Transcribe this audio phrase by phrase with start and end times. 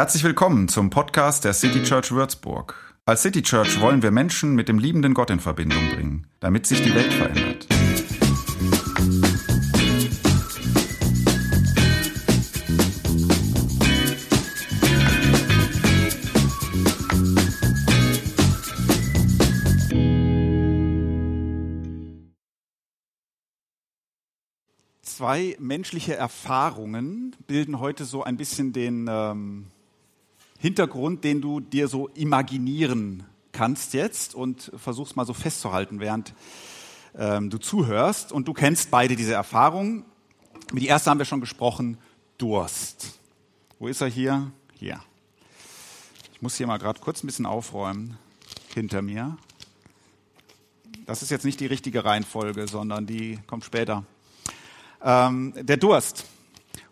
[0.00, 2.74] Herzlich willkommen zum Podcast der City Church Würzburg.
[3.04, 6.80] Als City Church wollen wir Menschen mit dem liebenden Gott in Verbindung bringen, damit sich
[6.80, 7.66] die Welt verändert.
[25.02, 29.66] Zwei menschliche Erfahrungen bilden heute so ein bisschen den ähm,
[30.60, 36.34] Hintergrund, den du dir so imaginieren kannst jetzt und versuchst mal so festzuhalten, während
[37.18, 38.30] ähm, du zuhörst.
[38.30, 40.04] Und du kennst beide diese Erfahrungen.
[40.70, 41.96] Mit die erste haben wir schon gesprochen,
[42.36, 43.18] Durst.
[43.78, 44.52] Wo ist er hier?
[44.78, 45.00] Hier.
[46.34, 48.18] Ich muss hier mal gerade kurz ein bisschen aufräumen
[48.74, 49.38] hinter mir.
[51.06, 54.04] Das ist jetzt nicht die richtige Reihenfolge, sondern die kommt später
[55.02, 56.26] ähm, der Durst.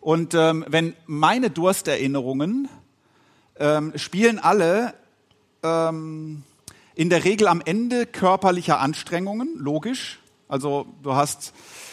[0.01, 2.69] Und ähm, wenn meine Dursterinnerungen
[3.59, 4.95] ähm, spielen alle
[5.63, 6.43] ähm,
[6.95, 10.21] in der Regel am Ende körperlicher Anstrengungen, logisch.
[10.49, 11.53] Also du hast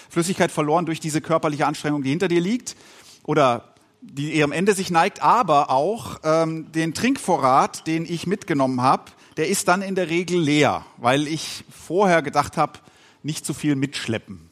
[0.10, 2.76] Flüssigkeit verloren durch diese körperliche Anstrengung, die hinter dir liegt
[3.24, 8.82] oder die eher am Ende sich neigt, aber auch ähm, den Trinkvorrat, den ich mitgenommen
[8.82, 12.80] habe, der ist dann in der Regel leer, weil ich vorher gedacht habe,
[13.24, 14.50] nicht zu viel mitschleppen.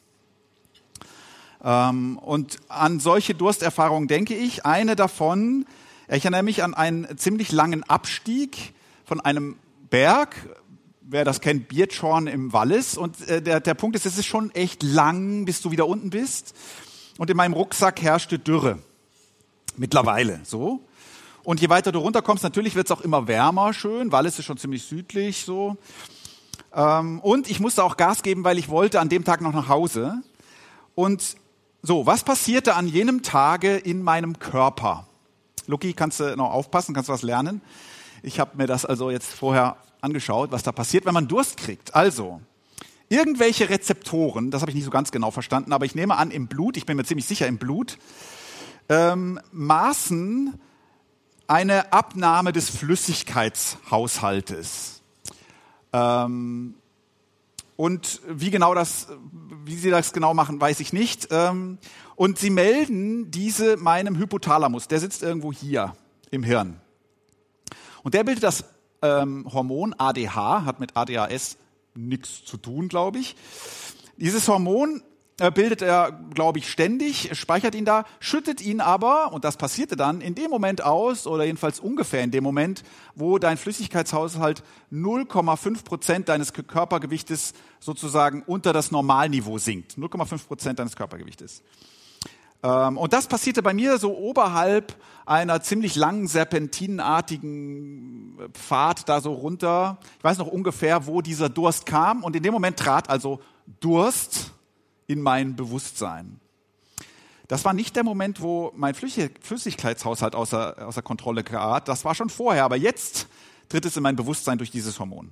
[1.62, 4.66] Ähm, und an solche Dursterfahrungen denke ich.
[4.66, 5.64] Eine davon,
[6.08, 8.74] ich erinnere mich an einen ziemlich langen Abstieg
[9.04, 9.56] von einem
[9.90, 10.36] Berg.
[11.00, 12.96] Wer das kennt, Biertschorn im Wallis.
[12.96, 16.10] Und äh, der, der Punkt ist, es ist schon echt lang, bis du wieder unten
[16.10, 16.54] bist.
[17.18, 18.78] Und in meinem Rucksack herrschte Dürre.
[19.76, 20.80] Mittlerweile, so.
[21.42, 24.12] Und je weiter du runterkommst, natürlich wird es auch immer wärmer, schön.
[24.12, 25.76] Wallis ist schon ziemlich südlich, so.
[26.74, 29.68] Ähm, und ich musste auch Gas geben, weil ich wollte an dem Tag noch nach
[29.68, 30.22] Hause.
[30.94, 31.36] Und
[31.82, 35.06] so, was passierte an jenem Tage in meinem Körper?
[35.66, 37.60] Lucky, kannst du noch aufpassen, kannst du was lernen?
[38.22, 41.94] Ich habe mir das also jetzt vorher angeschaut, was da passiert, wenn man Durst kriegt.
[41.94, 42.40] Also,
[43.08, 46.46] irgendwelche Rezeptoren, das habe ich nicht so ganz genau verstanden, aber ich nehme an, im
[46.46, 47.98] Blut, ich bin mir ziemlich sicher im Blut,
[48.88, 50.58] ähm, maßen
[51.46, 55.02] eine Abnahme des Flüssigkeitshaushaltes.
[55.92, 56.74] Ähm,
[57.76, 59.08] und wie genau das,
[59.64, 61.28] wie sie das genau machen, weiß ich nicht.
[61.30, 61.78] Ähm,
[62.16, 64.88] und sie melden diese meinem Hypothalamus.
[64.88, 65.94] Der sitzt irgendwo hier
[66.30, 66.80] im Hirn.
[68.02, 68.64] Und der bildet das
[69.02, 71.56] ähm, Hormon ADH, hat mit ADHS
[71.94, 73.36] nichts zu tun, glaube ich.
[74.16, 75.02] Dieses Hormon
[75.40, 79.96] äh, bildet er, glaube ich, ständig, speichert ihn da, schüttet ihn aber, und das passierte
[79.96, 85.84] dann, in dem Moment aus, oder jedenfalls ungefähr in dem Moment, wo dein Flüssigkeitshaushalt 0,5
[85.84, 89.94] Prozent deines Körpergewichtes sozusagen unter das Normalniveau sinkt.
[89.94, 91.62] 0,5 Prozent deines Körpergewichtes.
[92.64, 99.32] Ähm, und das passierte bei mir so oberhalb einer ziemlich langen serpentinenartigen Pfad da so
[99.34, 99.98] runter.
[100.18, 102.24] Ich weiß noch ungefähr, wo dieser Durst kam.
[102.24, 103.40] Und in dem Moment trat also
[103.80, 104.52] Durst
[105.06, 106.40] in mein Bewusstsein.
[107.48, 111.84] Das war nicht der Moment, wo mein Flüssigkeitshaushalt außer, außer Kontrolle geraten.
[111.86, 113.26] Das war schon vorher, aber jetzt
[113.68, 115.30] tritt es in mein Bewusstsein durch dieses Hormon.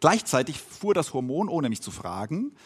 [0.00, 2.56] Gleichzeitig fuhr das Hormon, ohne mich zu fragen,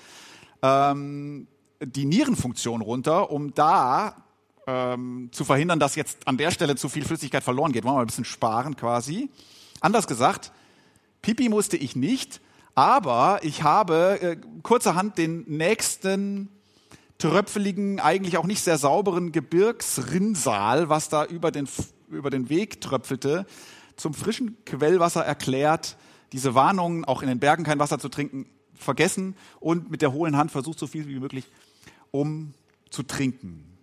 [0.62, 1.48] ähm,
[1.84, 4.24] die Nierenfunktion runter, um da
[4.66, 7.84] ähm, zu verhindern, dass jetzt an der Stelle zu viel Flüssigkeit verloren geht.
[7.84, 9.30] Wollen wir mal ein bisschen sparen quasi.
[9.80, 10.52] Anders gesagt,
[11.20, 12.40] Pipi musste ich nicht,
[12.74, 16.48] aber ich habe äh, kurzerhand den nächsten
[17.18, 21.68] tröpfeligen, eigentlich auch nicht sehr sauberen Gebirgsrinnsal, was da über den,
[22.08, 23.46] über den Weg tröpfelte,
[23.96, 25.96] zum frischen Quellwasser erklärt,
[26.32, 30.36] diese Warnungen, auch in den Bergen kein Wasser zu trinken, vergessen und mit der hohlen
[30.36, 31.46] Hand versucht, so viel wie möglich
[32.12, 32.54] um
[32.90, 33.76] zu trinken.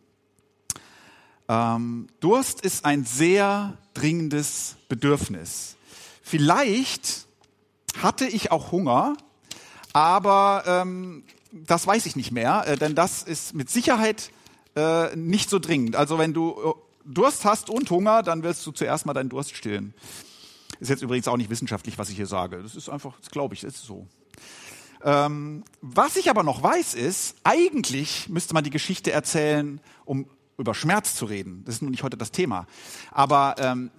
[1.49, 5.75] Ähm, Durst ist ein sehr dringendes Bedürfnis.
[6.21, 7.25] Vielleicht
[8.01, 9.17] hatte ich auch Hunger,
[9.93, 14.31] aber ähm, das weiß ich nicht mehr, äh, denn das ist mit Sicherheit
[14.75, 15.95] äh, nicht so dringend.
[15.95, 16.73] Also wenn du äh,
[17.05, 19.95] Durst hast und Hunger, dann wirst du zuerst mal deinen Durst stillen.
[20.79, 22.61] Ist jetzt übrigens auch nicht wissenschaftlich, was ich hier sage.
[22.61, 24.07] Das ist einfach, das glaube ich, das ist so.
[25.03, 30.25] Ähm, was ich aber noch weiß ist, eigentlich müsste man die Geschichte erzählen, um
[30.57, 31.63] über Schmerz zu reden.
[31.65, 32.67] Das ist nun nicht heute das Thema.
[33.11, 33.91] Aber ähm,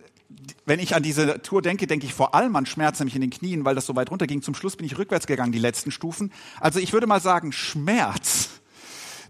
[0.67, 3.31] wenn ich an diese Tour denke, denke ich vor allem an Schmerz, nämlich in den
[3.31, 4.43] Knien, weil das so weit runter ging.
[4.43, 6.33] Zum Schluss bin ich rückwärts gegangen, die letzten Stufen.
[6.61, 8.61] Also ich würde mal sagen, Schmerz,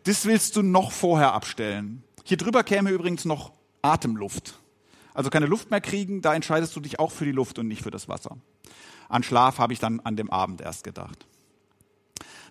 [0.05, 2.03] das willst du noch vorher abstellen.
[2.25, 3.53] Hier drüber käme übrigens noch
[3.83, 4.59] Atemluft.
[5.15, 7.83] Also keine Luft mehr kriegen, da entscheidest du dich auch für die Luft und nicht
[7.83, 8.37] für das Wasser.
[9.09, 11.27] An Schlaf habe ich dann an dem Abend erst gedacht.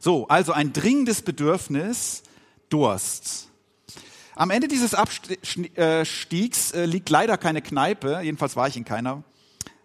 [0.02, 2.24] So, also ein dringendes Bedürfnis,
[2.70, 3.50] Durst.
[4.34, 9.24] Am Ende dieses Abstiegs äh, liegt leider keine Kneipe, jedenfalls war ich in keiner.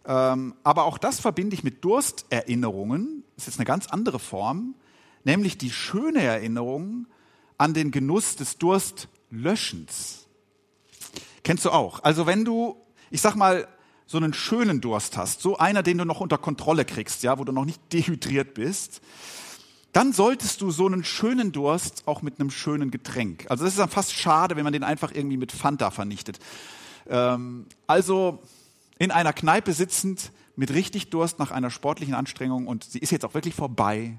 [0.07, 3.25] Ähm, aber auch das verbinde ich mit Dursterinnerungen.
[3.35, 4.77] Das ist jetzt eine ganz andere Form,
[5.25, 7.09] nämlich die schöne Erinnerung
[7.59, 10.29] an den Genuss des Durstlöschens.
[11.43, 12.05] Kennst du auch?
[12.05, 12.77] Also wenn du,
[13.11, 13.67] ich sag mal,
[14.07, 17.45] so einen schönen Durst hast, so einer, den du noch unter Kontrolle kriegst, ja, wo
[17.45, 19.01] du noch nicht dehydriert bist,
[19.95, 23.47] dann solltest du so einen schönen Durst auch mit einem schönen Getränk.
[23.49, 26.41] Also das ist dann fast schade, wenn man den einfach irgendwie mit Fanta vernichtet.
[27.09, 28.43] Ähm, also
[28.99, 33.25] in einer Kneipe sitzend mit richtig Durst nach einer sportlichen Anstrengung und sie ist jetzt
[33.25, 34.19] auch wirklich vorbei.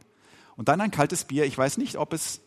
[0.56, 1.44] Und dann ein kaltes Bier.
[1.45, 2.39] Ich weiß nicht, ob es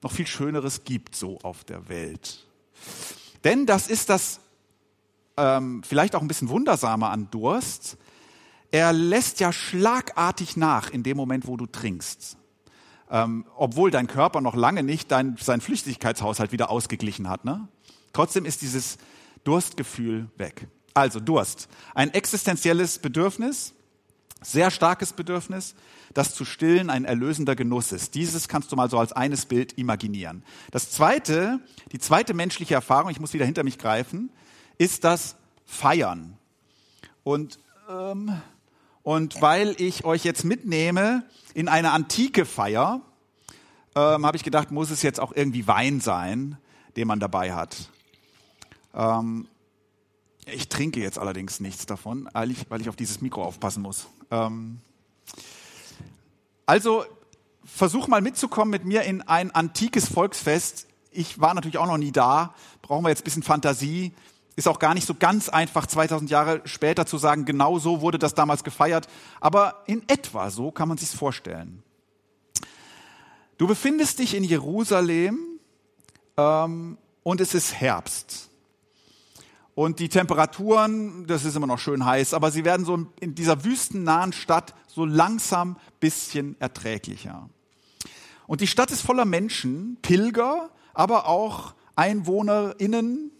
[0.00, 2.46] noch viel Schöneres gibt so auf der Welt.
[3.42, 4.38] Denn das ist das
[5.36, 7.96] ähm, vielleicht auch ein bisschen wundersame an Durst.
[8.70, 12.36] Er lässt ja schlagartig nach in dem Moment, wo du trinkst.
[13.10, 17.44] Ähm, obwohl dein Körper noch lange nicht dein, seinen Flüssigkeitshaushalt wieder ausgeglichen hat.
[17.44, 17.66] Ne?
[18.12, 18.98] Trotzdem ist dieses
[19.44, 20.68] Durstgefühl weg.
[20.92, 23.72] Also Durst, ein existenzielles Bedürfnis,
[24.42, 25.74] sehr starkes Bedürfnis,
[26.14, 28.14] das zu stillen ein erlösender Genuss ist.
[28.14, 30.42] Dieses kannst du mal so als eines Bild imaginieren.
[30.70, 31.60] Das zweite,
[31.92, 34.30] die zweite menschliche Erfahrung, ich muss wieder hinter mich greifen,
[34.76, 36.36] ist das Feiern.
[37.24, 38.32] Und, ähm,
[39.02, 41.24] und weil ich euch jetzt mitnehme
[41.54, 43.00] in eine antike Feier,
[43.94, 46.58] ähm, habe ich gedacht, muss es jetzt auch irgendwie Wein sein,
[46.96, 47.90] den man dabei hat.
[48.94, 49.48] Ähm,
[50.46, 54.06] ich trinke jetzt allerdings nichts davon, weil ich, auf dieses Mikro aufpassen muss.
[54.30, 54.80] Ähm
[56.66, 57.04] also
[57.64, 60.86] versuch mal mitzukommen mit mir in ein antikes Volksfest.
[61.10, 62.54] Ich war natürlich auch noch nie da.
[62.82, 64.12] Brauchen wir jetzt ein bisschen Fantasie.
[64.58, 68.18] Ist auch gar nicht so ganz einfach, 2000 Jahre später zu sagen, genau so wurde
[68.18, 69.06] das damals gefeiert.
[69.40, 71.84] Aber in etwa so kann man sich vorstellen.
[73.56, 75.38] Du befindest dich in Jerusalem
[76.36, 78.50] ähm, und es ist Herbst.
[79.76, 83.62] Und die Temperaturen, das ist immer noch schön heiß, aber sie werden so in dieser
[83.62, 87.48] wüstennahen Stadt so langsam bisschen erträglicher.
[88.48, 93.30] Und die Stadt ist voller Menschen, Pilger, aber auch EinwohnerInnen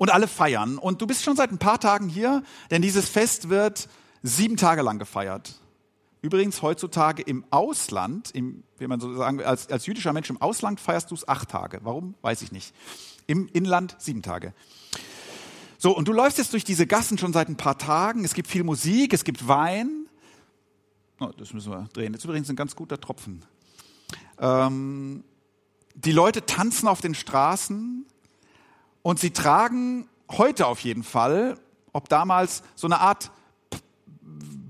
[0.00, 0.78] und alle feiern.
[0.78, 3.86] Und du bist schon seit ein paar Tagen hier, denn dieses Fest wird
[4.22, 5.60] sieben Tage lang gefeiert.
[6.22, 10.80] Übrigens heutzutage im Ausland, im, wie man so sagen, als, als jüdischer Mensch im Ausland
[10.80, 11.80] feierst du es acht Tage.
[11.82, 12.14] Warum?
[12.22, 12.74] Weiß ich nicht.
[13.26, 14.54] Im Inland sieben Tage.
[15.76, 18.24] So, und du läufst jetzt durch diese Gassen schon seit ein paar Tagen.
[18.24, 20.06] Es gibt viel Musik, es gibt Wein.
[21.20, 22.14] Oh, das müssen wir drehen.
[22.14, 23.44] Jetzt übrigens ein ganz guter Tropfen.
[24.38, 25.24] Ähm,
[25.94, 28.06] die Leute tanzen auf den Straßen
[29.02, 31.58] und sie tragen heute auf jeden Fall,
[31.92, 33.30] ob damals so eine Art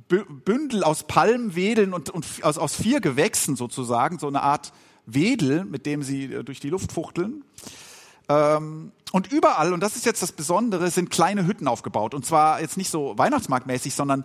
[0.08, 4.72] Bündel aus Palmwedeln und, und aus, aus vier Gewächsen sozusagen, so eine Art
[5.06, 7.44] Wedel, mit dem sie äh, durch die Luft fuchteln.
[8.28, 12.14] Ähm, und überall, und das ist jetzt das Besondere, sind kleine Hütten aufgebaut.
[12.14, 14.24] Und zwar jetzt nicht so weihnachtsmarktmäßig, sondern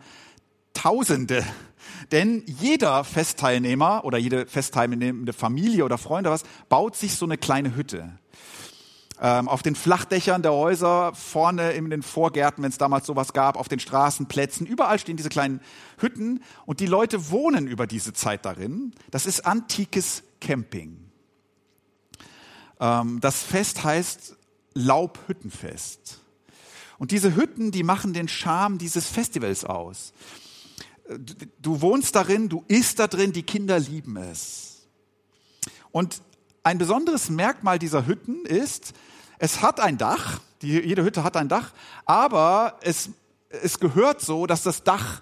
[0.73, 1.43] Tausende.
[2.11, 7.75] Denn jeder Festteilnehmer oder jede festteilnehmende Familie oder Freunde was baut sich so eine kleine
[7.75, 8.19] Hütte.
[9.21, 13.55] Ähm, auf den Flachdächern der Häuser, vorne in den Vorgärten, wenn es damals sowas gab,
[13.55, 15.61] auf den Straßenplätzen, überall stehen diese kleinen
[15.97, 18.93] Hütten und die Leute wohnen über diese Zeit darin.
[19.11, 21.11] Das ist antikes Camping.
[22.81, 24.35] Ähm, das Fest heißt
[24.73, 26.19] Laubhüttenfest.
[26.97, 30.13] Und diese Hütten, die machen den Charme dieses Festivals aus.
[31.61, 34.87] Du wohnst darin, du isst da drin, die Kinder lieben es.
[35.91, 36.21] Und
[36.65, 38.93] ein besonderes Merkmal dieser Hütten ist,
[39.37, 41.71] es hat ein Dach, die, jede Hütte hat ein Dach,
[42.05, 43.11] aber es,
[43.49, 45.21] es gehört so, dass das Dach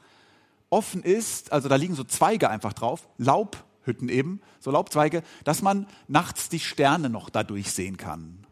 [0.70, 5.62] offen ist, also da liegen so Zweige einfach drauf, Laub Hütten eben, so Laubzweige, dass
[5.62, 8.48] man nachts die Sterne noch dadurch sehen kann.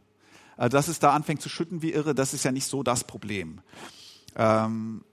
[0.57, 3.05] Also dass es da anfängt zu schütten wie irre, das ist ja nicht so das
[3.05, 3.61] Problem.
[4.35, 5.05] Ähm,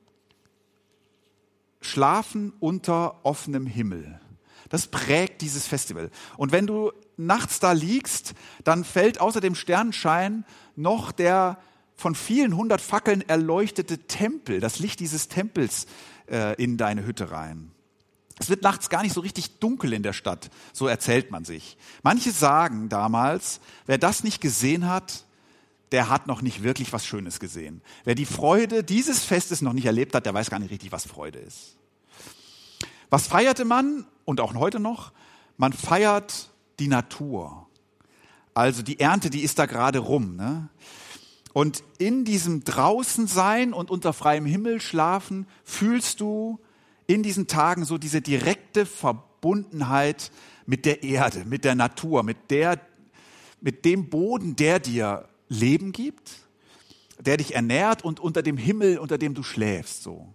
[1.81, 4.21] Schlafen unter offenem Himmel.
[4.69, 6.11] Das prägt dieses Festival.
[6.37, 8.35] Und wenn du nachts da liegst,
[8.65, 10.45] dann fällt außer dem Sternenschein
[10.77, 11.59] noch der
[11.97, 15.87] von vielen hundert Fackeln erleuchtete Tempel, das Licht dieses Tempels
[16.31, 17.73] äh, in deine Hütte rein.
[18.39, 21.77] Es wird nachts gar nicht so richtig dunkel in der Stadt, so erzählt man sich.
[22.05, 25.25] Manche sagen damals, wer das nicht gesehen hat,
[25.91, 27.83] der hat noch nicht wirklich was Schönes gesehen.
[28.05, 31.05] Wer die Freude dieses Festes noch nicht erlebt hat, der weiß gar nicht richtig, was
[31.05, 31.77] Freude ist.
[33.11, 35.13] Was feierte man und auch heute noch?
[35.57, 37.67] Man feiert die Natur.
[38.55, 40.37] Also die Ernte, die ist da gerade rum.
[40.37, 40.69] Ne?
[41.53, 46.59] Und in diesem Draußensein und unter freiem Himmel schlafen fühlst du
[47.07, 50.31] in diesen Tagen so diese direkte Verbundenheit
[50.67, 52.81] mit der Erde, mit der Natur, mit der,
[53.61, 56.33] mit dem Boden, der dir Leben gibt,
[57.19, 60.29] der dich ernährt und unter dem Himmel, unter dem du schläfst, so.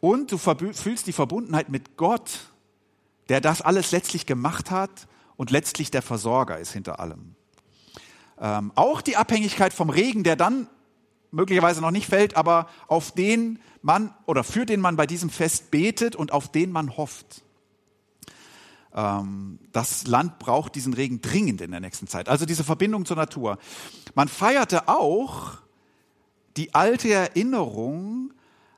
[0.00, 2.50] Und du fühlst die Verbundenheit mit Gott,
[3.28, 5.06] der das alles letztlich gemacht hat
[5.42, 7.34] und letztlich der Versorger ist hinter allem.
[8.40, 10.68] Ähm, auch die Abhängigkeit vom Regen, der dann
[11.32, 15.72] möglicherweise noch nicht fällt, aber auf den man oder für den man bei diesem Fest
[15.72, 17.42] betet und auf den man hofft.
[18.94, 22.28] Ähm, das Land braucht diesen Regen dringend in der nächsten Zeit.
[22.28, 23.58] Also diese Verbindung zur Natur.
[24.14, 25.54] Man feierte auch
[26.56, 28.32] die alte Erinnerung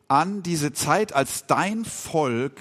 [0.08, 2.58] an diese Zeit, als dein Volk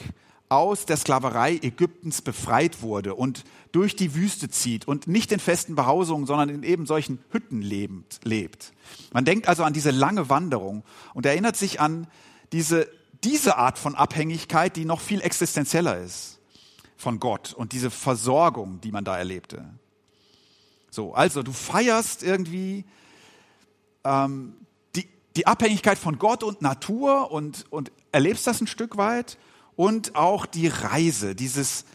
[0.54, 5.75] aus der Sklaverei Ägyptens befreit wurde und durch die Wüste zieht und nicht in festen
[5.75, 8.20] Behausungen, sondern in eben solchen Hütten lebt.
[8.24, 8.72] lebt.
[9.12, 10.84] Man denkt also an diese lange Wanderung
[11.15, 12.08] und erinnert sich an
[12.51, 12.88] diese,
[13.24, 16.39] diese Art von Abhängigkeit, die noch viel existenzieller ist
[16.98, 19.65] von Gott und diese Versorgung, die man da erlebte.
[20.92, 22.86] So, also du feierst irgendwie
[24.03, 24.53] ähm,
[24.96, 29.39] die, die Abhängigkeit von Gott und Natur und, und erlebst das ein Stück weit
[29.75, 31.86] und auch die Reise, dieses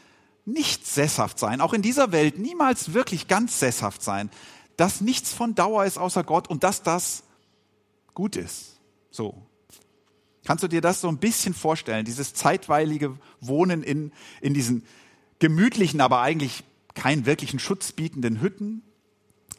[0.49, 4.31] nicht sesshaft sein, auch in dieser Welt niemals wirklich ganz sesshaft sein,
[4.77, 7.25] dass nichts von Dauer ist außer Gott und dass das
[8.15, 8.79] gut ist.
[9.11, 9.43] So.
[10.45, 14.85] Kannst du dir das so ein bisschen vorstellen, dieses zeitweilige Wohnen in, in diesen
[15.39, 16.65] gemütlichen, aber eigentlich
[16.95, 18.83] keinen wirklichen Schutz bietenden Hütten,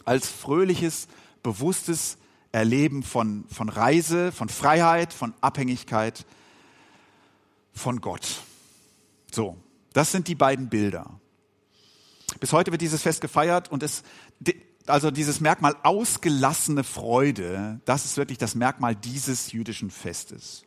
[0.05, 1.07] als fröhliches,
[1.43, 2.17] bewusstes
[2.51, 6.25] Erleben von, von Reise, von Freiheit, von Abhängigkeit,
[7.73, 8.41] von Gott.
[9.31, 9.57] So,
[9.93, 11.19] das sind die beiden Bilder.
[12.39, 14.03] Bis heute wird dieses Fest gefeiert und es,
[14.85, 20.63] also dieses Merkmal ausgelassene Freude, das ist wirklich das Merkmal dieses jüdischen Festes.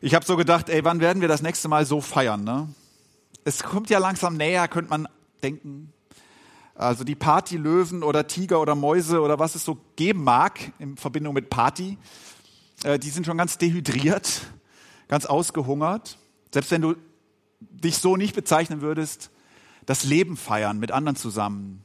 [0.00, 2.44] Ich habe so gedacht, ey, wann werden wir das nächste Mal so feiern?
[2.44, 2.68] Ne?
[3.44, 5.08] Es kommt ja langsam näher, könnte man
[5.42, 5.92] denken.
[6.74, 11.32] Also die Partylöwen oder Tiger oder Mäuse oder was es so geben mag in Verbindung
[11.32, 11.96] mit Party,
[12.84, 14.42] äh, die sind schon ganz dehydriert
[15.08, 16.18] ganz ausgehungert.
[16.52, 16.96] Selbst wenn du
[17.60, 19.30] dich so nicht bezeichnen würdest,
[19.86, 21.82] das Leben feiern mit anderen zusammen.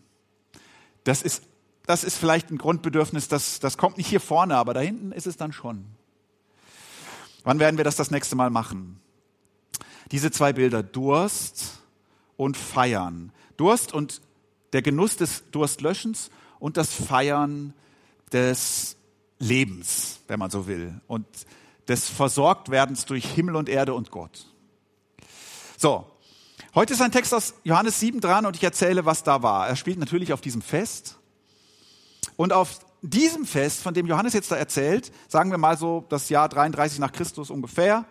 [1.04, 1.44] Das ist,
[1.86, 5.28] das ist vielleicht ein Grundbedürfnis, das, das kommt nicht hier vorne, aber da hinten ist
[5.28, 5.86] es dann schon.
[7.44, 9.00] Wann werden wir das das nächste Mal machen?
[10.12, 11.80] Diese zwei Bilder, Durst
[12.38, 13.32] und Feiern.
[13.58, 14.22] Durst und
[14.74, 17.74] der Genuss des Durstlöschens und das Feiern
[18.32, 18.98] des
[19.40, 21.02] Lebens, wenn man so will.
[21.08, 21.26] Und
[21.88, 24.51] des Versorgtwerdens durch Himmel und Erde und Gott.
[25.82, 26.06] So,
[26.76, 29.68] heute ist ein Text aus Johannes 7 dran und ich erzähle, was da war.
[29.68, 31.18] Er spielt natürlich auf diesem Fest.
[32.36, 36.30] Und auf diesem Fest, von dem Johannes jetzt da erzählt, sagen wir mal so das
[36.30, 38.06] Jahr 33 nach Christus ungefähr,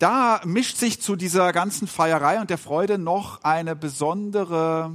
[0.00, 4.92] da mischt sich zu dieser ganzen Feierei und der Freude noch eine besondere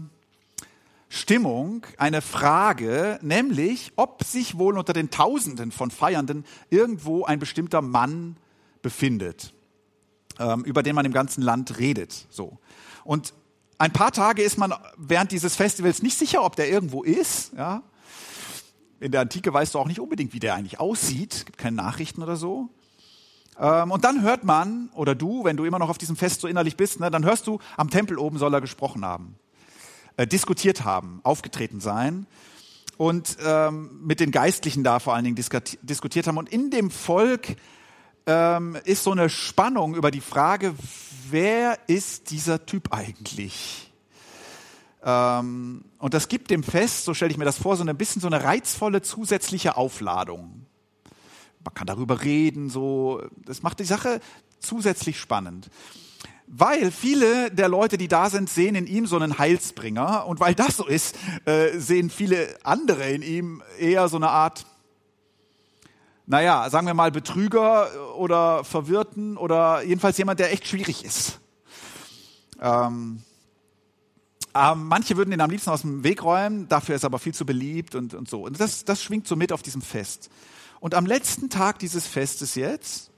[1.08, 7.82] Stimmung eine Frage, nämlich ob sich wohl unter den Tausenden von Feiernden irgendwo ein bestimmter
[7.82, 8.36] Mann
[8.82, 9.55] befindet,
[10.66, 12.28] über den man im ganzen Land redet.
[12.30, 12.58] So.
[13.04, 13.34] Und
[13.78, 17.54] ein paar Tage ist man während dieses Festivals nicht sicher, ob der irgendwo ist.
[17.58, 17.84] Ja?
[19.00, 21.34] In der Antike weißt du auch nicht unbedingt, wie der eigentlich aussieht.
[21.34, 22.70] Es gibt keine Nachrichten oder so.
[23.60, 26.48] Ähm, und dann hört man, oder du, wenn du immer noch auf diesem Fest so
[26.48, 29.36] innerlich bist, ne, dann hörst du, am Tempel oben soll er gesprochen haben
[30.18, 32.26] äh, diskutiert haben, aufgetreten sein
[32.98, 36.38] und ähm, mit den Geistlichen da vor allen Dingen diskutiert haben.
[36.38, 37.56] Und in dem Volk
[38.26, 40.76] ähm, ist so eine Spannung über die Frage,
[41.30, 43.92] wer ist dieser Typ eigentlich?
[45.04, 48.22] Ähm, und das gibt dem Fest, so stelle ich mir das vor, so ein bisschen
[48.22, 50.66] so eine reizvolle zusätzliche Aufladung.
[51.64, 54.20] Man kann darüber reden, so, das macht die Sache
[54.60, 55.70] zusätzlich spannend.
[56.48, 60.28] Weil viele der Leute, die da sind, sehen in ihm so einen Heilsbringer.
[60.28, 61.16] Und weil das so ist,
[61.46, 64.66] äh, sehen viele andere in ihm eher so eine Art,
[66.28, 71.40] naja, sagen wir mal Betrüger oder Verwirrten oder jedenfalls jemand, der echt schwierig ist.
[72.60, 73.22] Ähm,
[74.54, 77.94] manche würden ihn am liebsten aus dem Weg räumen, dafür ist aber viel zu beliebt
[77.94, 78.44] und, und so.
[78.44, 80.30] Und das, das schwingt so mit auf diesem Fest.
[80.80, 83.12] Und am letzten Tag dieses Festes jetzt,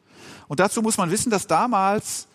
[0.48, 2.28] und dazu muss man wissen, dass damals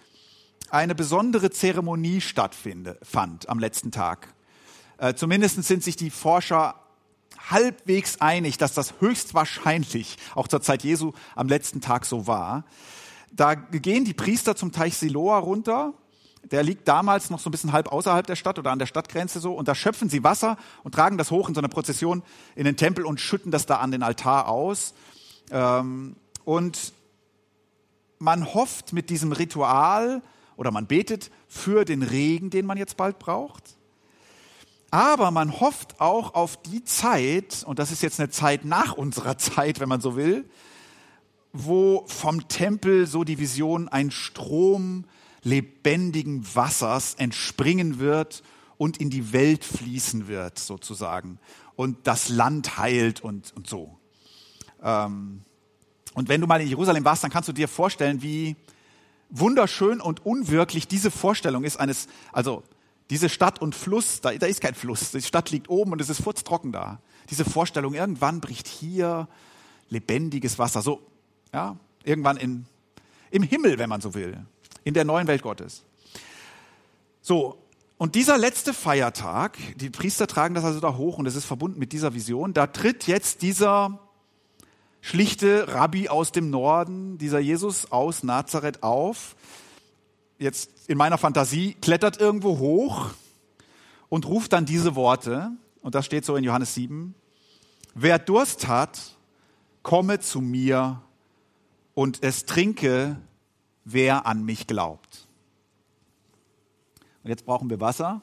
[0.71, 4.33] eine besondere Zeremonie stattfand am letzten Tag.
[4.99, 6.82] Äh, zumindest sind sich die Forscher
[7.53, 12.65] halbwegs einig, dass das höchstwahrscheinlich auch zur Zeit Jesu am letzten Tag so war.
[13.31, 15.95] Da gehen die Priester zum Teich Siloa runter.
[16.51, 19.41] Der liegt damals noch so ein bisschen halb außerhalb der Stadt oder an der Stadtgrenze
[19.41, 19.55] so.
[19.55, 22.23] Und da schöpfen sie Wasser und tragen das hoch in so einer Prozession
[22.57, 24.93] in den Tempel und schütten das da an den Altar aus.
[25.51, 26.93] Ähm, und
[28.19, 30.23] man hofft mit diesem Ritual
[30.57, 33.77] oder man betet für den Regen, den man jetzt bald braucht.
[34.93, 39.39] Aber man hofft auch auf die Zeit, und das ist jetzt eine Zeit nach unserer
[39.39, 40.45] Zeit, wenn man so will,
[41.55, 45.07] wo vom Tempel so die Vision ein Strom
[45.43, 48.43] lebendigen Wassers entspringen wird
[48.77, 51.39] und in die Welt fließen wird, sozusagen.
[51.75, 53.99] Und das Land heilt und, und so.
[54.83, 55.41] Ähm,
[56.13, 58.57] und wenn du mal in Jerusalem warst, dann kannst du dir vorstellen, wie
[59.31, 62.63] wunderschön und unwirklich diese Vorstellung ist eines, also
[63.11, 66.09] diese Stadt und Fluss, da, da ist kein Fluss, die Stadt liegt oben und es
[66.09, 67.01] ist furztrocken da.
[67.31, 69.29] Diese Vorstellung, irgendwann bricht hier
[69.89, 71.01] lebendiges Wasser, so,
[71.53, 72.67] ja, irgendwann in,
[73.31, 74.45] im Himmel, wenn man so will,
[74.85, 75.85] in der neuen Welt Gottes.
[77.21, 77.59] So,
[77.99, 81.79] und dieser letzte Feiertag, die Priester tragen das also da hoch und es ist verbunden
[81.79, 84.01] mit dieser Vision, da tritt jetzt dieser
[85.01, 89.37] schlichte Rabbi aus dem Norden, dieser Jesus aus Nazareth auf.
[90.43, 93.11] Jetzt in meiner Fantasie klettert irgendwo hoch
[94.09, 97.15] und ruft dann diese Worte, und das steht so in Johannes 7,
[97.95, 99.17] wer Durst hat,
[99.85, 101.01] komme zu mir
[101.95, 103.21] und es trinke,
[103.85, 105.29] wer an mich glaubt.
[107.23, 108.21] Und jetzt brauchen wir Wasser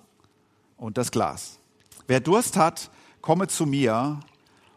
[0.75, 1.57] und das Glas.
[2.05, 4.19] Wer Durst hat, komme zu mir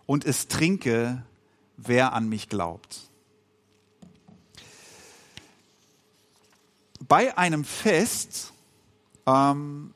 [0.07, 1.25] und es trinke,
[1.77, 3.11] wer an mich glaubt.
[7.09, 8.53] Bei einem Fest,
[9.27, 9.93] ähm,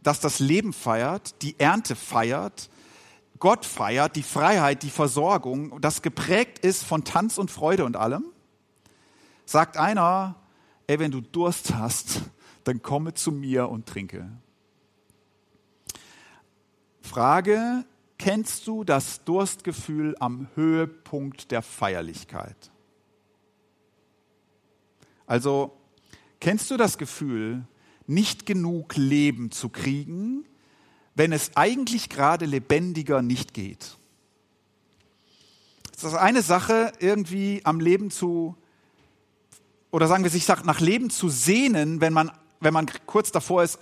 [0.00, 2.70] das das Leben feiert, die Ernte feiert,
[3.40, 8.24] Gott feiert, die Freiheit, die Versorgung, das geprägt ist von Tanz und Freude und allem,
[9.44, 10.36] sagt einer,
[10.86, 12.20] ey, wenn du Durst hast,
[12.64, 14.30] dann komme zu mir und trinke.
[17.00, 17.84] Frage,
[18.18, 22.70] kennst du das Durstgefühl am Höhepunkt der Feierlichkeit?
[25.26, 25.79] Also,
[26.40, 27.64] kennst du das Gefühl,
[28.06, 30.44] nicht genug Leben zu kriegen,
[31.14, 33.96] wenn es eigentlich gerade lebendiger nicht geht?
[35.96, 38.56] Es ist eine Sache, irgendwie am Leben zu,
[39.90, 43.78] oder sagen wir sich, nach Leben zu sehnen, wenn man, wenn man kurz davor ist,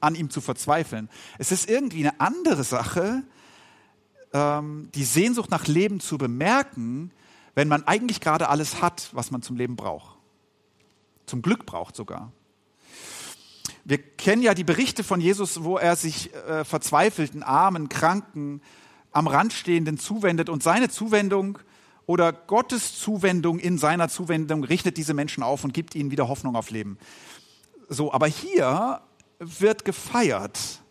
[0.00, 1.08] an ihm zu verzweifeln.
[1.38, 3.22] Es ist irgendwie eine andere Sache,
[4.32, 7.10] ähm, die Sehnsucht nach Leben zu bemerken,
[7.54, 10.11] wenn man eigentlich gerade alles hat, was man zum Leben braucht.
[11.26, 12.32] Zum Glück braucht sogar.
[13.84, 18.62] Wir kennen ja die Berichte von Jesus, wo er sich äh, verzweifelten, armen, kranken,
[19.10, 21.58] am Rand stehenden zuwendet und seine Zuwendung
[22.06, 26.56] oder Gottes Zuwendung in seiner Zuwendung richtet diese Menschen auf und gibt ihnen wieder Hoffnung
[26.56, 26.98] auf Leben.
[27.88, 29.00] So, aber hier
[29.38, 30.82] wird gefeiert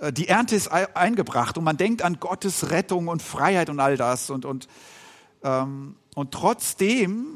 [0.00, 3.96] äh, die Ernte ist eingebracht und man denkt an Gottes Rettung und Freiheit und all
[3.96, 4.30] das.
[4.30, 4.68] Und, und,
[5.42, 7.35] ähm, und trotzdem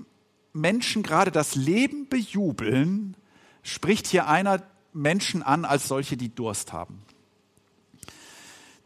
[0.52, 3.16] Menschen gerade das Leben bejubeln,
[3.62, 7.02] spricht hier einer Menschen an als solche, die Durst haben.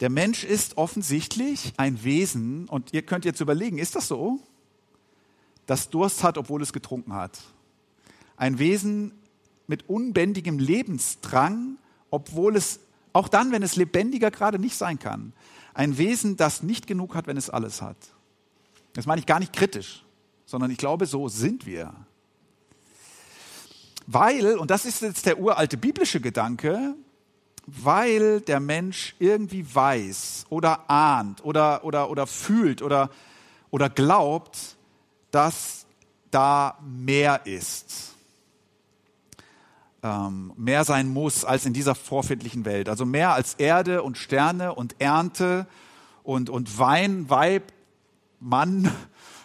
[0.00, 4.40] Der Mensch ist offensichtlich ein Wesen, und ihr könnt jetzt überlegen, ist das so?
[5.66, 7.40] Das Durst hat, obwohl es getrunken hat.
[8.36, 9.12] Ein Wesen
[9.66, 11.78] mit unbändigem Lebensdrang,
[12.10, 12.80] obwohl es
[13.12, 15.32] auch dann, wenn es lebendiger gerade nicht sein kann.
[15.72, 17.96] Ein Wesen, das nicht genug hat, wenn es alles hat.
[18.92, 20.03] Das meine ich gar nicht kritisch,
[20.54, 21.92] sondern ich glaube, so sind wir.
[24.06, 26.94] Weil, und das ist jetzt der uralte biblische Gedanke,
[27.66, 33.10] weil der Mensch irgendwie weiß oder ahnt oder, oder, oder fühlt oder,
[33.72, 34.76] oder glaubt,
[35.32, 35.86] dass
[36.30, 38.14] da mehr ist
[40.04, 42.88] ähm, mehr sein muss als in dieser vorfindlichen Welt.
[42.88, 45.66] Also mehr als Erde und Sterne und Ernte
[46.22, 47.72] und, und Wein, Weib,
[48.38, 48.92] Mann,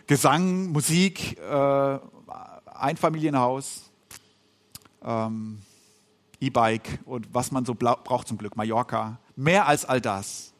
[0.09, 1.99] Gesang, Musik, äh,
[2.65, 3.91] Einfamilienhaus,
[5.03, 5.61] ähm,
[6.39, 9.19] E-Bike und was man so braucht zum Glück, Mallorca.
[9.35, 10.51] Mehr als all das.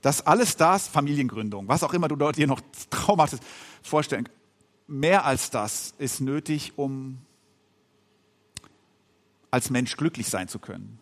[0.00, 3.38] Das alles das, Familiengründung, was auch immer du dort dir noch traumhaft
[3.80, 4.28] vorstellen,
[4.88, 7.18] mehr als das ist nötig, um
[9.52, 10.98] als Mensch glücklich sein zu können.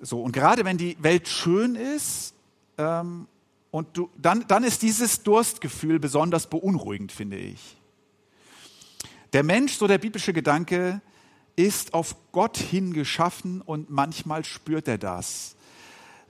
[0.00, 2.32] So, und gerade wenn die Welt schön ist,
[2.78, 3.28] ähm,
[3.70, 7.76] und du, dann, dann ist dieses Durstgefühl besonders beunruhigend, finde ich.
[9.32, 11.02] Der Mensch, so der biblische Gedanke,
[11.56, 15.56] ist auf Gott hin geschaffen und manchmal spürt er das.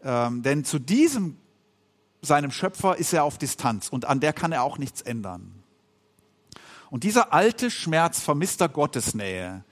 [0.03, 1.37] Ähm, denn zu diesem,
[2.22, 5.62] seinem Schöpfer, ist er auf Distanz und an der kann er auch nichts ändern.
[6.90, 9.64] Und dieser alte Schmerz vermisster Gottesnähe,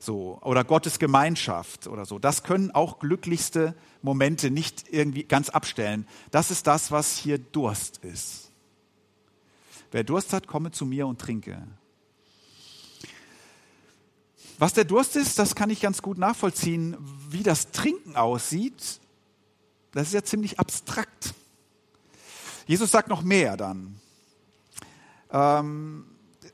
[0.00, 2.18] so oder Gottes Gemeinschaft oder so.
[2.18, 6.08] Das können auch glücklichste Momente nicht irgendwie ganz abstellen.
[6.30, 8.50] Das ist das, was hier Durst ist.
[9.92, 11.62] Wer Durst hat, komme zu mir und trinke.
[14.58, 16.96] Was der Durst ist, das kann ich ganz gut nachvollziehen,
[17.28, 19.00] wie das Trinken aussieht.
[19.92, 21.34] das ist ja ziemlich abstrakt.
[22.66, 24.00] Jesus sagt noch mehr dann.
[25.30, 26.04] Ähm,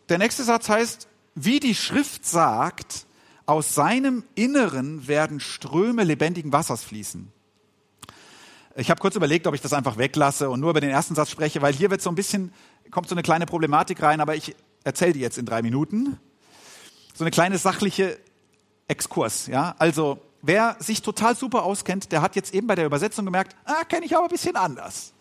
[0.09, 3.06] der nächste Satz heißt, wie die Schrift sagt,
[3.47, 7.33] aus seinem Inneren werden Ströme lebendigen Wassers fließen.
[8.77, 11.31] Ich habe kurz überlegt, ob ich das einfach weglasse und nur über den ersten Satz
[11.31, 12.53] spreche, weil hier wird so ein bisschen,
[12.91, 14.55] kommt so eine kleine Problematik rein, aber ich
[14.85, 16.19] erzähle die jetzt in drei Minuten.
[17.15, 18.19] So eine kleine sachliche
[18.89, 19.75] Exkurs, ja.
[19.79, 23.85] Also, wer sich total super auskennt, der hat jetzt eben bei der Übersetzung gemerkt, ah,
[23.85, 25.15] kenne ich aber ein bisschen anders.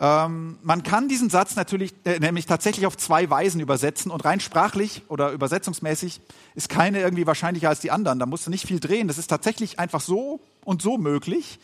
[0.00, 4.40] Ähm, man kann diesen Satz natürlich, äh, nämlich tatsächlich auf zwei Weisen übersetzen und rein
[4.40, 6.20] sprachlich oder übersetzungsmäßig
[6.56, 8.18] ist keine irgendwie wahrscheinlicher als die anderen.
[8.18, 9.06] Da musst du nicht viel drehen.
[9.06, 11.60] Das ist tatsächlich einfach so und so möglich.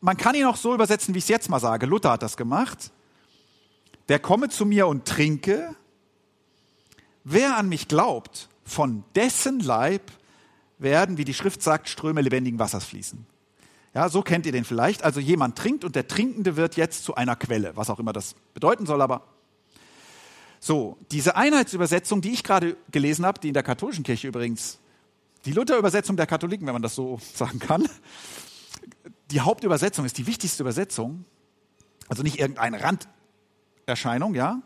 [0.00, 1.86] Man kann ihn auch so übersetzen, wie ich es jetzt mal sage.
[1.86, 2.90] Luther hat das gemacht.
[4.08, 5.76] Der komme zu mir und trinke.
[7.22, 10.10] Wer an mich glaubt, von dessen Leib
[10.78, 13.26] werden, wie die Schrift sagt, Ströme lebendigen Wassers fließen.
[13.94, 15.02] Ja, so kennt ihr den vielleicht.
[15.02, 18.34] Also jemand trinkt und der Trinkende wird jetzt zu einer Quelle, was auch immer das
[18.54, 19.22] bedeuten soll, aber
[20.60, 24.78] so, diese Einheitsübersetzung, die ich gerade gelesen habe, die in der katholischen Kirche übrigens,
[25.44, 27.88] die Luther-Übersetzung der Katholiken, wenn man das so sagen kann,
[29.30, 31.24] die Hauptübersetzung ist die wichtigste Übersetzung,
[32.08, 32.80] also nicht irgendeine
[33.86, 34.62] Randerscheinung, ja,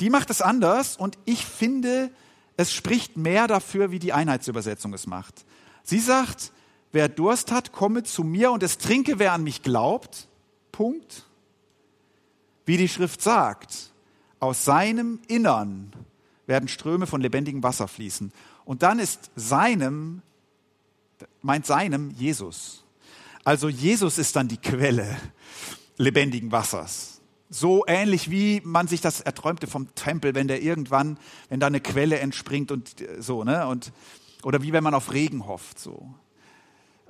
[0.00, 2.10] die macht es anders und ich finde,
[2.56, 5.44] es spricht mehr dafür, wie die Einheitsübersetzung es macht.
[5.82, 6.52] Sie sagt,
[6.92, 10.28] wer Durst hat, komme zu mir und es trinke, wer an mich glaubt.
[10.72, 11.24] Punkt.
[12.66, 13.92] Wie die Schrift sagt,
[14.40, 15.92] aus seinem Innern
[16.46, 18.32] werden Ströme von lebendigem Wasser fließen.
[18.64, 20.22] Und dann ist seinem,
[21.40, 22.84] meint seinem Jesus.
[23.44, 25.16] Also Jesus ist dann die Quelle
[25.96, 27.20] lebendigen Wassers.
[27.50, 31.80] So ähnlich wie man sich das erträumte vom Tempel, wenn der irgendwann, wenn da eine
[31.80, 33.66] Quelle entspringt und so, ne?
[33.66, 33.92] Und,
[34.42, 36.14] oder wie wenn man auf Regen hofft, so.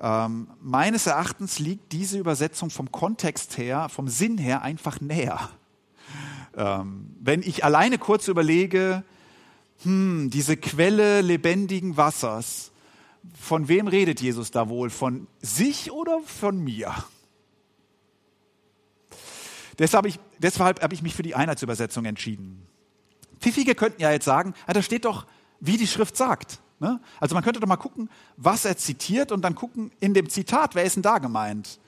[0.01, 5.51] Ähm, meines Erachtens liegt diese Übersetzung vom Kontext her, vom Sinn her einfach näher.
[6.57, 9.05] Ähm, wenn ich alleine kurz überlege,
[9.83, 12.71] hm, diese Quelle lebendigen Wassers,
[13.39, 14.91] von wem redet Jesus da wohl?
[14.91, 16.95] Von sich oder von mir?
[19.79, 22.67] Deshalb habe ich, deshalb habe ich mich für die Einheitsübersetzung entschieden.
[23.41, 25.27] Pfiffige könnten ja jetzt sagen, ja, da steht doch,
[25.61, 26.61] wie die Schrift sagt.
[26.81, 27.01] Ne?
[27.21, 30.75] Also man könnte doch mal gucken, was er zitiert und dann gucken in dem Zitat,
[30.75, 31.79] wer ist denn da gemeint?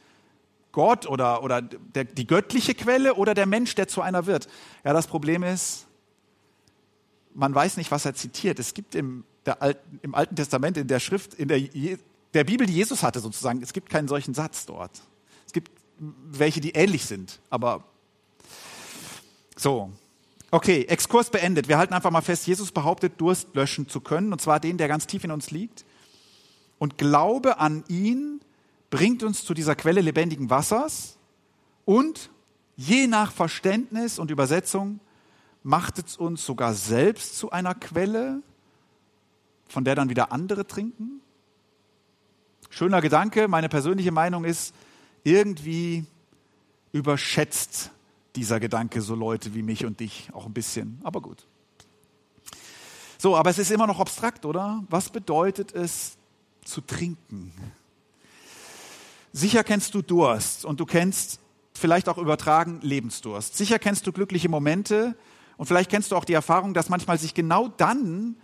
[0.72, 4.48] Gott oder, oder der, die göttliche Quelle oder der Mensch, der zu einer wird?
[4.84, 5.86] Ja, das Problem ist,
[7.34, 8.58] man weiß nicht, was er zitiert.
[8.58, 11.60] Es gibt im, Alten, im Alten Testament, in der Schrift, in der,
[12.34, 15.00] der Bibel, die Jesus hatte sozusagen, es gibt keinen solchen Satz dort.
[15.46, 17.84] Es gibt welche, die ähnlich sind, aber
[19.56, 19.90] so.
[20.52, 21.68] Okay, Exkurs beendet.
[21.68, 24.88] Wir halten einfach mal fest, Jesus behauptet, Durst löschen zu können, und zwar den, der
[24.88, 25.84] ganz tief in uns liegt.
[26.78, 28.40] Und Glaube an ihn
[28.90, 31.18] bringt uns zu dieser Quelle lebendigen Wassers
[31.84, 32.30] und
[32.76, 34.98] je nach Verständnis und Übersetzung
[35.62, 38.42] macht es uns sogar selbst zu einer Quelle,
[39.68, 41.20] von der dann wieder andere trinken.
[42.70, 44.74] Schöner Gedanke, meine persönliche Meinung ist,
[45.22, 46.06] irgendwie
[46.92, 47.92] überschätzt
[48.36, 51.46] dieser Gedanke so Leute wie mich und dich auch ein bisschen, aber gut.
[53.18, 54.82] So, aber es ist immer noch abstrakt, oder?
[54.88, 56.16] Was bedeutet es
[56.64, 57.52] zu trinken?
[59.32, 61.40] Sicher kennst du Durst und du kennst
[61.74, 63.56] vielleicht auch übertragen Lebensdurst.
[63.56, 65.16] Sicher kennst du glückliche Momente
[65.56, 68.36] und vielleicht kennst du auch die Erfahrung, dass manchmal sich genau dann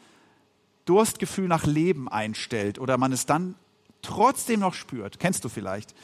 [0.85, 3.55] Durstgefühl nach Leben einstellt oder man es dann
[4.03, 5.19] trotzdem noch spürt.
[5.19, 5.95] Kennst du vielleicht?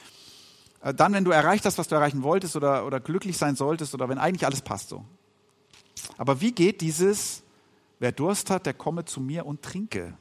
[0.82, 3.94] Äh, dann, wenn du erreicht hast, was du erreichen wolltest oder, oder glücklich sein solltest
[3.94, 5.04] oder wenn eigentlich alles passt so.
[6.18, 7.42] Aber wie geht dieses,
[7.98, 10.14] wer Durst hat, der komme zu mir und trinke?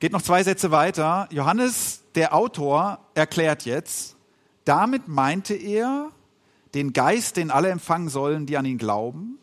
[0.00, 1.28] Geht noch zwei Sätze weiter.
[1.30, 4.16] Johannes, der Autor, erklärt jetzt,
[4.64, 6.10] damit meinte er
[6.74, 9.38] den Geist, den alle empfangen sollen, die an ihn glauben.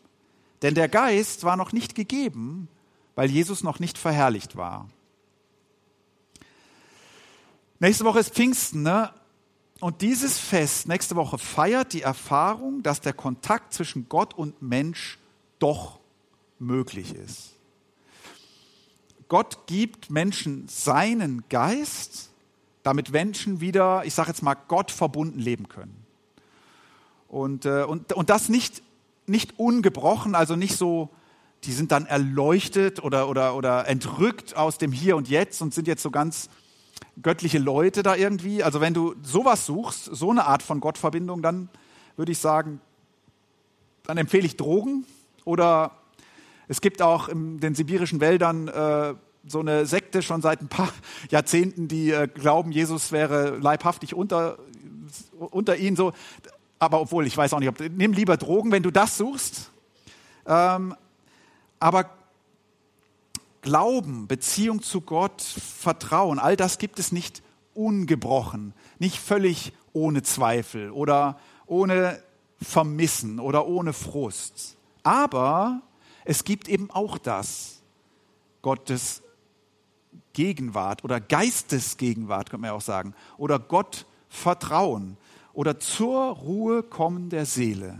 [0.62, 2.68] Denn der Geist war noch nicht gegeben,
[3.14, 4.88] weil Jesus noch nicht verherrlicht war.
[7.82, 9.10] Nächste Woche ist Pfingsten, ne?
[9.80, 15.18] Und dieses Fest nächste Woche feiert die Erfahrung, dass der Kontakt zwischen Gott und Mensch
[15.58, 15.98] doch
[16.58, 17.54] möglich ist.
[19.28, 22.28] Gott gibt Menschen seinen Geist,
[22.82, 26.04] damit Menschen wieder, ich sage jetzt mal, Gott verbunden leben können.
[27.28, 28.82] Und, äh, und, und das nicht,
[29.26, 31.08] nicht ungebrochen, also nicht so,
[31.64, 35.86] die sind dann erleuchtet oder, oder, oder entrückt aus dem Hier und Jetzt und sind
[35.86, 36.50] jetzt so ganz
[37.22, 38.62] göttliche Leute da irgendwie.
[38.62, 41.68] Also wenn du sowas suchst, so eine Art von Gottverbindung, dann
[42.16, 42.80] würde ich sagen,
[44.04, 45.04] dann empfehle ich Drogen
[45.44, 45.92] oder
[46.68, 49.14] es gibt auch in den sibirischen Wäldern äh,
[49.46, 50.92] so eine Sekte schon seit ein paar
[51.30, 54.58] Jahrzehnten, die äh, glauben, Jesus wäre leibhaftig unter,
[55.38, 56.12] unter ihnen so.
[56.78, 59.70] Aber obwohl, ich weiß auch nicht, ob, nimm lieber Drogen, wenn du das suchst.
[60.46, 60.94] Ähm,
[61.78, 62.10] aber
[63.62, 67.42] Glauben, Beziehung zu Gott, Vertrauen, all das gibt es nicht
[67.74, 72.22] ungebrochen, nicht völlig ohne Zweifel oder ohne
[72.60, 74.76] Vermissen oder ohne Frust.
[75.02, 75.82] Aber
[76.24, 77.80] es gibt eben auch das,
[78.62, 79.22] Gottes
[80.32, 85.16] Gegenwart oder Geistesgegenwart, könnte man ja auch sagen, oder Gott Vertrauen
[85.52, 87.98] oder zur Ruhe kommen der Seele.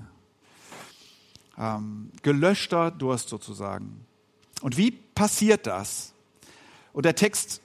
[1.59, 4.07] Ähm, gelöschter Durst sozusagen.
[4.61, 6.13] Und wie passiert das?
[6.93, 7.61] Und der Text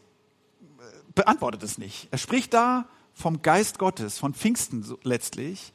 [0.79, 2.07] äh, beantwortet es nicht.
[2.11, 5.73] Er spricht da vom Geist Gottes, von Pfingsten letztlich.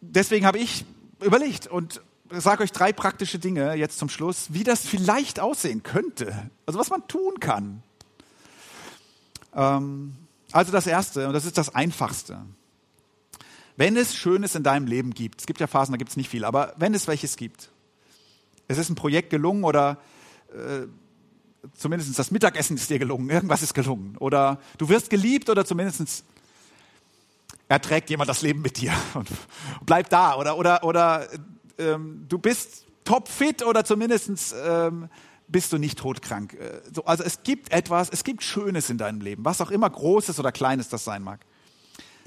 [0.00, 0.84] Deswegen habe ich
[1.20, 6.50] überlegt und sage euch drei praktische Dinge jetzt zum Schluss, wie das vielleicht aussehen könnte.
[6.64, 7.82] Also was man tun kann.
[9.54, 10.16] Ähm,
[10.52, 12.42] also das Erste, und das ist das Einfachste.
[13.76, 16.30] Wenn es Schönes in deinem Leben gibt, es gibt ja Phasen, da gibt es nicht
[16.30, 17.70] viel, aber wenn es welches gibt,
[18.68, 19.98] es ist ein Projekt gelungen oder
[20.50, 20.86] äh,
[21.74, 24.16] zumindest das Mittagessen ist dir gelungen, irgendwas ist gelungen.
[24.18, 26.24] Oder du wirst geliebt oder zumindest
[27.68, 29.28] erträgt jemand das Leben mit dir und
[29.84, 30.36] bleibt da.
[30.36, 31.26] Oder, oder, oder
[31.78, 35.08] ähm, du bist topfit oder zumindest ähm,
[35.48, 36.54] bist du nicht todkrank.
[36.54, 39.88] Äh, so, also es gibt etwas, es gibt Schönes in deinem Leben, was auch immer
[39.88, 41.40] Großes oder Kleines das sein mag.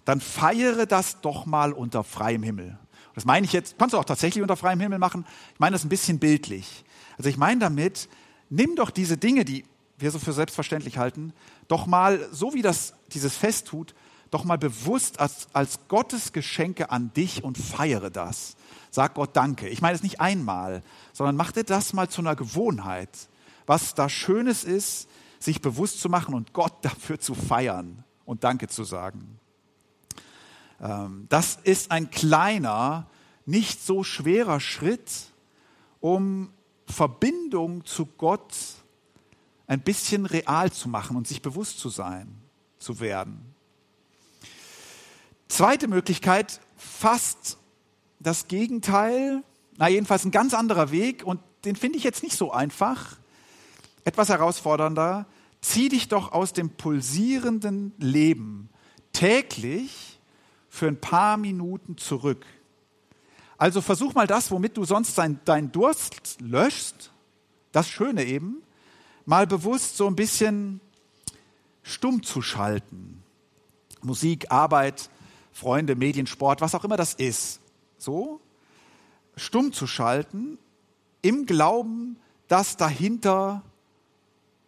[0.05, 2.77] Dann feiere das doch mal unter freiem Himmel.
[3.19, 5.25] Das meine ich jetzt, kannst du auch tatsächlich unter freiem Himmel machen.
[5.53, 6.85] Ich meine das ein bisschen bildlich.
[7.17, 8.07] Also ich meine damit,
[8.49, 9.65] nimm doch diese Dinge, die
[9.97, 11.33] wir so für selbstverständlich halten,
[11.67, 13.93] doch mal, so wie das dieses Fest tut,
[14.31, 18.55] doch mal bewusst als, als Gottes Geschenke an dich und feiere das.
[18.89, 19.67] Sag Gott Danke.
[19.67, 23.09] Ich meine es nicht einmal, sondern mach dir das mal zu einer Gewohnheit.
[23.65, 28.69] Was da Schönes ist, sich bewusst zu machen und Gott dafür zu feiern und Danke
[28.69, 29.39] zu sagen.
[30.81, 33.07] Ähm, das ist ein kleiner,
[33.45, 35.11] nicht so schwerer Schritt,
[35.99, 36.51] um
[36.85, 38.53] Verbindung zu Gott
[39.67, 42.27] ein bisschen real zu machen und sich bewusst zu sein,
[42.79, 43.53] zu werden.
[45.47, 47.57] Zweite Möglichkeit, fast
[48.19, 49.43] das Gegenteil,
[49.77, 53.17] na jedenfalls ein ganz anderer Weg und den finde ich jetzt nicht so einfach,
[54.05, 55.27] etwas herausfordernder.
[55.61, 58.69] Zieh dich doch aus dem pulsierenden Leben
[59.13, 60.08] täglich
[60.69, 62.45] für ein paar Minuten zurück.
[63.57, 67.11] Also versuch mal das, womit du sonst deinen Durst löschst,
[67.71, 68.61] das Schöne eben,
[69.25, 70.79] mal bewusst so ein bisschen
[71.83, 73.23] stumm zu schalten.
[74.01, 75.09] Musik, Arbeit,
[75.51, 77.59] Freunde, Medien, Sport, was auch immer das ist.
[77.97, 78.39] So,
[79.35, 80.57] stumm zu schalten,
[81.21, 83.61] im Glauben, dass dahinter,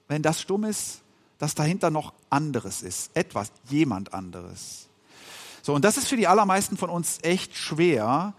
[0.07, 1.01] wenn das stumm ist,
[1.37, 4.89] dass dahinter noch anderes ist, etwas, jemand anderes.
[5.61, 8.33] So, und das ist für die allermeisten von uns echt schwer,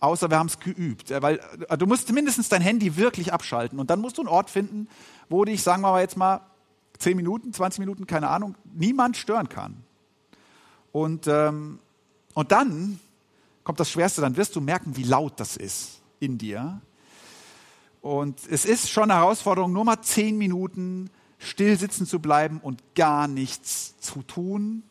[0.00, 1.10] außer wir haben es geübt.
[1.10, 4.50] Weil äh, du musst mindestens dein Handy wirklich abschalten und dann musst du einen Ort
[4.50, 4.88] finden,
[5.28, 6.40] wo dich, sagen wir mal jetzt mal,
[6.98, 9.82] 10 Minuten, 20 Minuten, keine Ahnung, niemand stören kann.
[10.92, 11.80] Und, ähm,
[12.34, 13.00] und dann
[13.64, 16.80] kommt das Schwerste, dann wirst du merken, wie laut das ist in dir.
[18.00, 22.82] Und es ist schon eine Herausforderung, nur mal 10 Minuten still sitzen zu bleiben und
[22.94, 24.82] gar nichts zu tun.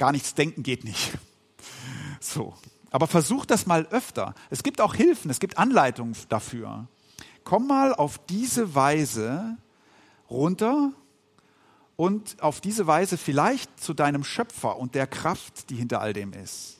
[0.00, 1.12] Gar nichts denken geht nicht.
[2.20, 2.54] So.
[2.90, 4.34] Aber versuch das mal öfter.
[4.48, 6.88] Es gibt auch Hilfen, es gibt Anleitungen dafür.
[7.44, 9.58] Komm mal auf diese Weise
[10.30, 10.92] runter
[11.96, 16.32] und auf diese Weise vielleicht zu deinem Schöpfer und der Kraft, die hinter all dem
[16.32, 16.78] ist.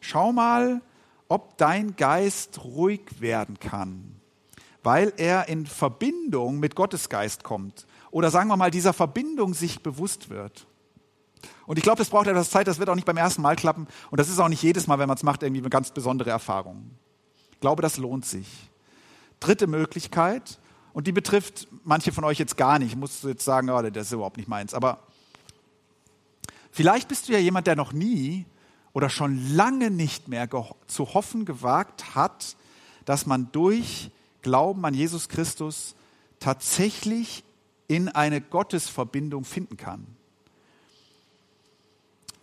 [0.00, 0.82] Schau mal,
[1.26, 4.20] ob dein Geist ruhig werden kann,
[4.84, 9.82] weil er in Verbindung mit Gottes Geist kommt oder sagen wir mal dieser Verbindung sich
[9.82, 10.68] bewusst wird.
[11.66, 13.86] Und ich glaube, das braucht etwas Zeit, das wird auch nicht beim ersten Mal klappen.
[14.10, 16.30] Und das ist auch nicht jedes Mal, wenn man es macht, irgendwie eine ganz besondere
[16.30, 16.90] Erfahrung.
[17.52, 18.48] Ich glaube, das lohnt sich.
[19.40, 20.58] Dritte Möglichkeit,
[20.92, 22.92] und die betrifft manche von euch jetzt gar nicht.
[22.92, 24.74] Ich muss jetzt sagen, oh, das ist überhaupt nicht meins.
[24.74, 24.98] Aber
[26.70, 28.46] vielleicht bist du ja jemand, der noch nie
[28.92, 30.48] oder schon lange nicht mehr
[30.86, 32.56] zu hoffen gewagt hat,
[33.04, 34.10] dass man durch
[34.42, 35.94] Glauben an Jesus Christus
[36.40, 37.44] tatsächlich
[37.88, 40.06] in eine Gottesverbindung finden kann.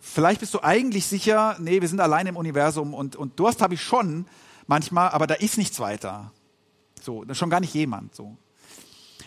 [0.00, 3.74] Vielleicht bist du eigentlich sicher, nee, wir sind allein im Universum und, und Durst habe
[3.74, 4.26] ich schon
[4.66, 6.32] manchmal, aber da ist nichts weiter.
[7.02, 8.14] So, schon gar nicht jemand.
[8.14, 8.36] So.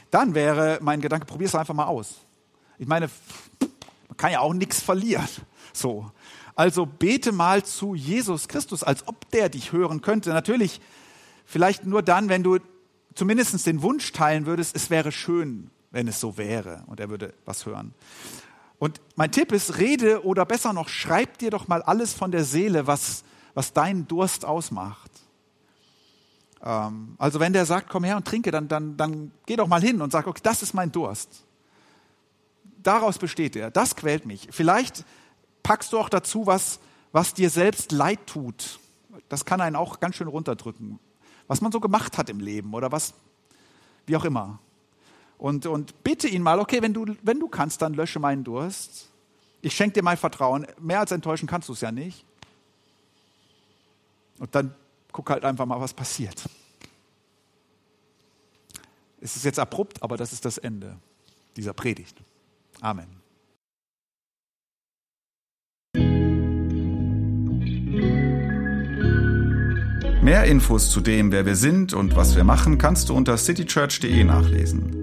[0.09, 2.15] Dann wäre mein Gedanke, probier es einfach mal aus.
[2.79, 3.09] Ich meine,
[4.07, 5.27] man kann ja auch nichts verlieren.
[5.75, 6.11] So.
[6.53, 10.29] Also bete mal zu Jesus Christus, als ob der dich hören könnte.
[10.29, 10.81] Natürlich,
[11.45, 12.59] vielleicht nur dann, wenn du
[13.15, 17.33] zumindest den Wunsch teilen würdest, es wäre schön, wenn es so wäre und er würde
[17.45, 17.95] was hören.
[18.79, 22.43] Und mein Tipp ist, rede oder besser noch, schreib dir doch mal alles von der
[22.43, 25.11] Seele, was, was deinen Durst ausmacht.
[26.63, 29.81] Ähm, also wenn der sagt, komm her und trinke, dann, dann, dann geh doch mal
[29.81, 31.45] hin und sag, okay, das ist mein Durst.
[32.81, 33.71] Daraus besteht er.
[33.71, 34.47] Das quält mich.
[34.51, 35.05] Vielleicht
[35.61, 36.79] packst du auch dazu, was,
[37.11, 38.79] was dir selbst leid tut.
[39.29, 40.99] Das kann einen auch ganz schön runterdrücken.
[41.47, 43.13] Was man so gemacht hat im Leben oder was,
[44.05, 44.59] wie auch immer.
[45.37, 49.09] Und, und bitte ihn mal, okay, wenn du, wenn du kannst, dann lösche meinen Durst.
[49.61, 50.67] Ich schenke dir mein Vertrauen.
[50.79, 52.25] Mehr als enttäuschen kannst du es ja nicht.
[54.39, 54.73] Und dann
[55.11, 56.43] guck halt einfach mal, was passiert.
[59.21, 60.97] Es ist jetzt abrupt, aber das ist das Ende
[61.55, 62.17] dieser Predigt.
[62.81, 63.07] Amen.
[70.21, 74.23] Mehr Infos zu dem, wer wir sind und was wir machen, kannst du unter citychurch.de
[74.23, 75.02] nachlesen.